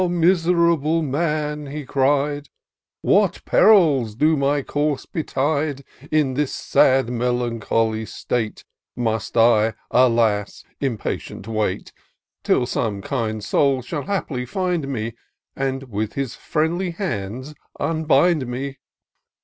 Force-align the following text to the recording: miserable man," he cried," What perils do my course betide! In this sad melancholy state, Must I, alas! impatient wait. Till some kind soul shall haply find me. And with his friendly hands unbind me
miserable 0.09 1.03
man," 1.03 1.67
he 1.67 1.85
cried," 1.85 2.49
What 3.03 3.39
perils 3.45 4.15
do 4.15 4.35
my 4.35 4.63
course 4.63 5.05
betide! 5.05 5.83
In 6.09 6.33
this 6.33 6.51
sad 6.51 7.11
melancholy 7.11 8.07
state, 8.07 8.65
Must 8.95 9.37
I, 9.37 9.73
alas! 9.91 10.63
impatient 10.79 11.47
wait. 11.47 11.93
Till 12.43 12.65
some 12.65 13.03
kind 13.03 13.43
soul 13.43 13.83
shall 13.83 14.05
haply 14.07 14.43
find 14.47 14.87
me. 14.87 15.13
And 15.55 15.83
with 15.83 16.13
his 16.13 16.33
friendly 16.33 16.89
hands 16.89 17.53
unbind 17.79 18.47
me 18.47 18.79